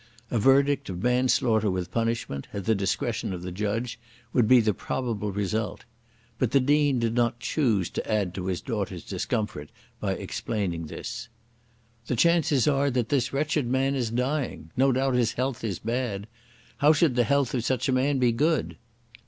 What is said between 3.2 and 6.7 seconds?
of the judge, would be the probable result. But the